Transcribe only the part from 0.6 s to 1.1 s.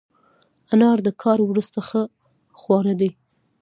انار د